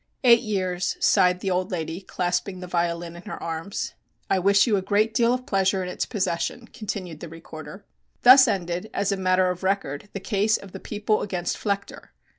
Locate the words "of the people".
10.57-11.21